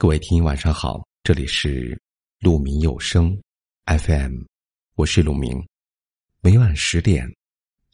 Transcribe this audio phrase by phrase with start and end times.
[0.00, 2.00] 各位听友，晚上好，这里是
[2.38, 3.36] 鹿鸣有声
[3.86, 4.44] FM，
[4.94, 5.60] 我是鹿鸣，
[6.40, 7.28] 每晚十点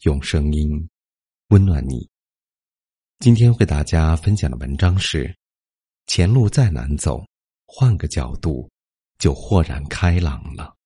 [0.03, 0.87] 用声音
[1.49, 2.07] 温暖你。
[3.21, 5.35] 今天为大家分享的文章是：
[6.07, 7.25] 前路再难走，
[7.65, 8.71] 换个角度
[9.19, 10.77] 就豁然开朗了。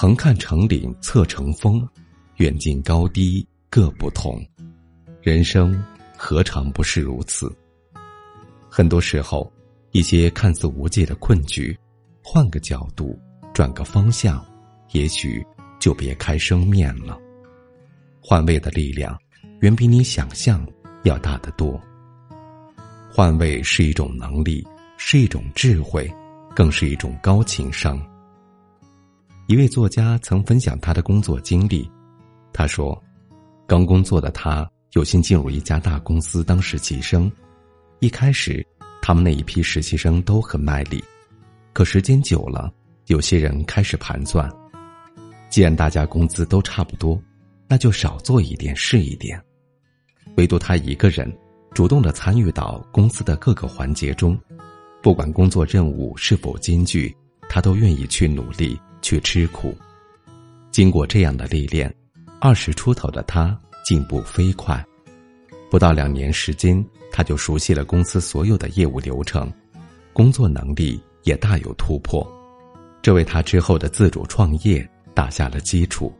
[0.00, 1.86] 横看成岭侧成峰，
[2.36, 4.42] 远近高低各不同。
[5.20, 5.78] 人生
[6.16, 7.54] 何尝不是如此？
[8.70, 9.52] 很多时候，
[9.90, 11.78] 一些看似无解的困局，
[12.24, 13.14] 换个角度，
[13.52, 14.42] 转个方向，
[14.92, 15.46] 也许
[15.78, 17.18] 就别开生面了。
[18.22, 19.14] 换位的力量，
[19.60, 20.66] 远比你想象
[21.04, 21.78] 要大得多。
[23.12, 26.10] 换位是一种能力，是一种智慧，
[26.56, 28.02] 更是一种高情商。
[29.50, 31.90] 一位作家曾分享他的工作经历，
[32.52, 32.96] 他说
[33.66, 37.28] ：“刚工作的他有幸进入一家大公司当实习生，
[37.98, 38.64] 一开始，
[39.02, 41.02] 他们那一批实习生都很卖力，
[41.72, 42.72] 可时间久了，
[43.06, 44.48] 有些人开始盘算，
[45.48, 47.20] 既然大家工资都差不多，
[47.66, 49.42] 那就少做一点是一点。
[50.36, 51.28] 唯独他一个人，
[51.74, 54.38] 主动的参与到公司的各个环节中，
[55.02, 57.12] 不管工作任务是否艰巨，
[57.48, 59.76] 他都愿意去努力。”去吃苦，
[60.70, 61.92] 经过这样的历练，
[62.40, 64.84] 二十出头的他进步飞快，
[65.70, 69.52] 不到两年时间，他就熟悉了公司所有的业务流程，
[70.12, 72.26] 工作能力也大有突破，
[73.02, 76.12] 这为他之后的自主创业打下了基础。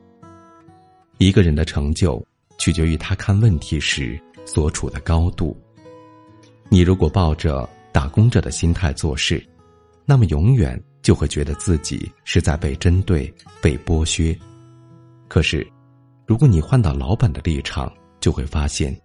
[1.19, 2.25] 一个人的成就，
[2.59, 5.57] 取决于他看问题时所处的高度。
[6.69, 9.45] 你如果抱着打工者的心态做事，
[10.07, 10.83] 那么永远。
[11.11, 14.33] 就会觉得自己是在被针对、被剥削。
[15.27, 15.69] 可是，
[16.25, 18.97] 如果你换到老板的立场，就会发现，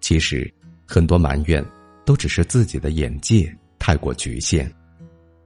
[0.00, 0.48] 其实
[0.86, 1.66] 很多埋怨
[2.04, 4.72] 都只是自己的眼界太过局限。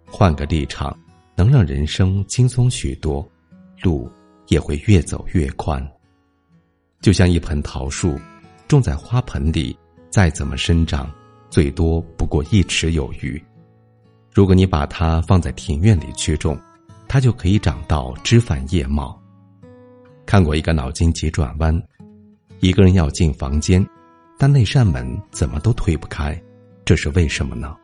[0.05, 0.95] 换个立场，
[1.35, 3.27] 能让人生轻松许多，
[3.81, 4.07] 路
[4.49, 5.83] 也会越走越宽。
[7.01, 8.21] 就像一盆桃树，
[8.69, 9.75] 种在花盆里，
[10.11, 11.11] 再怎么生长，
[11.49, 13.43] 最多不过一尺有余。
[14.37, 16.61] 如果你把它放在庭院里去种，
[17.09, 19.19] 它就可以长到枝繁叶茂。
[20.27, 21.75] 看过一个脑筋急转弯：
[22.61, 23.83] 一个人要进房间，
[24.39, 26.39] 但那扇门怎么都推不开，
[26.85, 27.75] 这是为什么呢？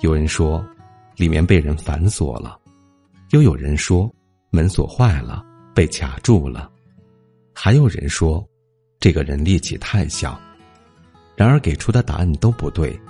[0.00, 0.66] 有人说，
[1.14, 2.58] 里面被人反锁了；
[3.30, 4.12] 又有人说，
[4.50, 6.68] 门锁坏了，被卡住了；
[7.54, 8.44] 还有人说，
[8.98, 10.36] 这个人力气太小。
[11.36, 13.00] 然而给出的答案都不对，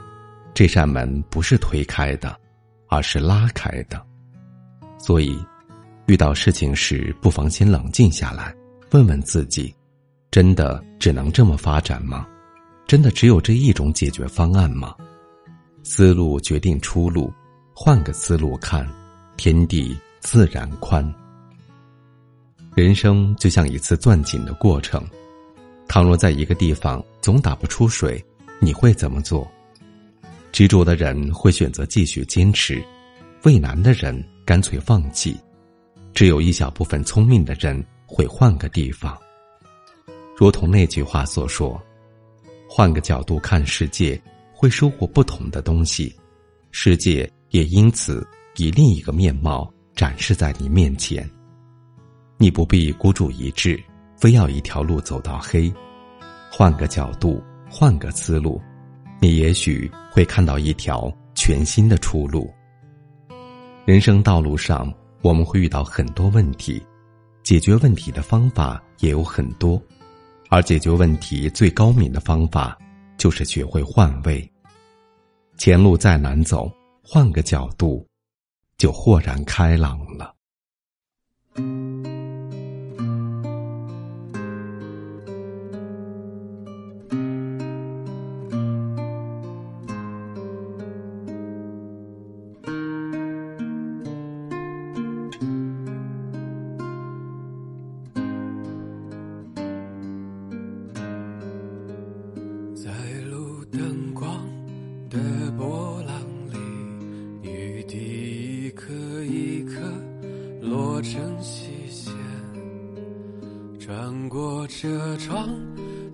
[0.52, 2.41] 这扇门不是推开的。
[2.92, 3.98] 而是拉开的，
[4.98, 5.42] 所以，
[6.04, 8.54] 遇到事情时，不妨先冷静下来，
[8.90, 9.74] 问问自己：
[10.30, 12.28] 真的只能这么发展吗？
[12.86, 14.94] 真的只有这一种解决方案吗？
[15.82, 17.32] 思路决定出路，
[17.74, 18.86] 换个思路看，
[19.38, 21.02] 天地自然宽。
[22.74, 25.02] 人生就像一次钻井的过程，
[25.88, 28.22] 倘若在一个地方总打不出水，
[28.60, 29.50] 你会怎么做？
[30.52, 32.84] 执着的人会选择继续坚持，
[33.42, 35.34] 畏难的人干脆放弃，
[36.12, 39.16] 只有一小部分聪明的人会换个地方。
[40.36, 41.82] 如同那句话所说
[42.68, 44.20] ：“换个角度看世界，
[44.52, 46.14] 会收获不同的东西，
[46.70, 48.26] 世界也因此
[48.56, 51.28] 以另一个面貌展示在你面前。
[52.36, 53.82] 你不必孤注一掷，
[54.18, 55.72] 非要一条路走到黑，
[56.50, 58.60] 换个角度，换个思路。”
[59.22, 62.52] 你也许会看到一条全新的出路。
[63.84, 66.84] 人生道路上，我们会遇到很多问题，
[67.44, 69.80] 解决问题的方法也有很多，
[70.48, 72.76] 而解决问题最高明的方法，
[73.16, 74.50] 就是学会换位。
[75.56, 76.68] 前路再难走，
[77.00, 78.04] 换个角度，
[78.76, 80.34] 就豁然开朗了。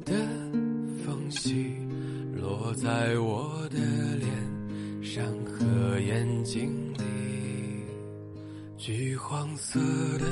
[0.04, 0.14] 的
[1.04, 1.72] 缝隙，
[2.36, 3.78] 落在我的
[4.16, 7.02] 脸上和眼睛里，
[8.76, 9.78] 橘黄色
[10.18, 10.26] 的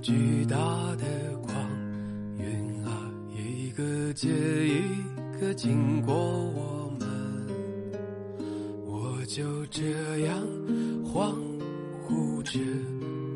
[0.00, 0.56] 巨大
[0.96, 1.04] 的
[1.42, 1.54] 光，
[2.38, 7.08] 云啊一个接一个经过我们，
[8.86, 10.38] 我就这样
[11.04, 11.34] 恍
[12.06, 12.58] 惚着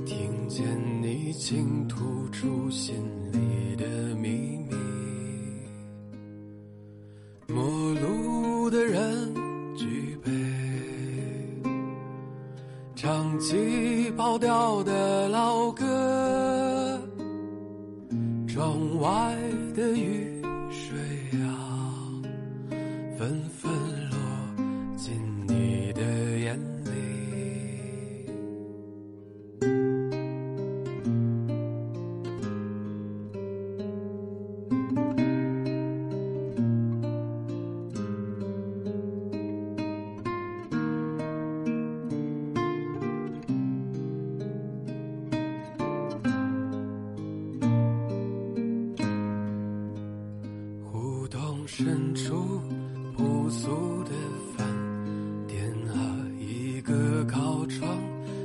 [0.05, 0.67] 听，见
[1.03, 2.95] 你倾吐出心
[3.33, 4.75] 里的秘密。
[7.49, 9.35] 陌路的人
[9.77, 10.31] 举杯。
[12.95, 17.01] 唱起跑调的老歌，
[18.47, 19.37] 窗外
[19.75, 20.36] 的雨
[51.79, 52.33] 深处
[53.19, 53.69] 朴素
[54.05, 54.13] 的
[54.57, 54.67] 饭
[55.47, 57.87] 店啊，一个靠窗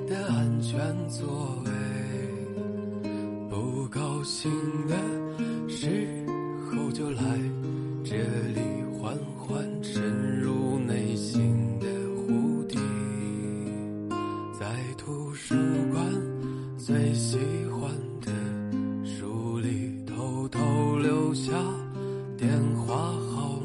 [0.05, 1.71] 的安全座位。
[3.49, 4.51] 不高兴
[4.85, 4.97] 的
[5.69, 6.25] 时
[6.69, 7.23] 候就来
[8.03, 8.59] 这里
[8.99, 11.87] 缓缓沉入内心的
[12.27, 12.77] 湖底，
[14.59, 15.55] 在图书
[15.89, 16.05] 馆
[16.77, 17.37] 最喜
[17.69, 17.89] 欢
[18.19, 18.29] 的
[19.05, 20.59] 书里偷偷
[20.97, 21.53] 留下。
[22.41, 22.95] 电话
[23.29, 23.60] 号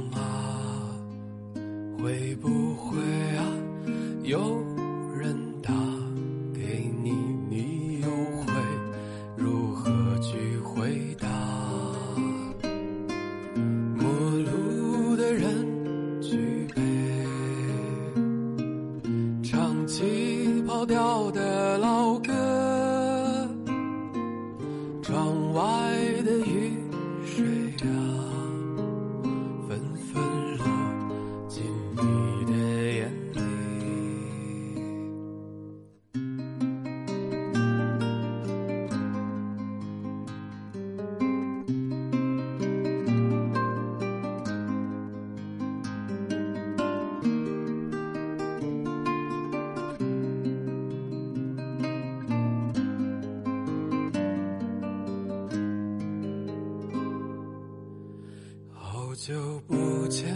[59.26, 59.34] 久
[59.66, 60.32] 不见，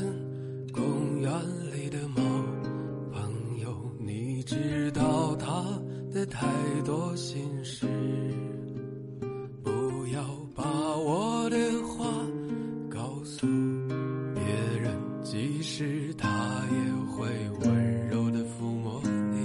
[0.73, 1.31] 公园
[1.73, 2.21] 里的猫
[3.13, 5.81] 朋友，你知道它
[6.13, 6.49] 的太
[6.85, 7.87] 多心事。
[9.63, 9.71] 不
[10.09, 10.21] 要
[10.57, 10.65] 把
[10.97, 12.05] 我的话
[12.91, 13.47] 告诉
[14.35, 14.43] 别
[14.83, 16.29] 人，即使他
[16.73, 17.29] 也会
[17.61, 19.01] 温柔的抚摸
[19.31, 19.39] 你。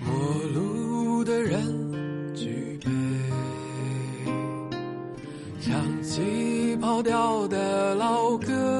[0.00, 0.14] 陌
[0.54, 1.60] 路的人
[7.02, 8.79] 调的老歌，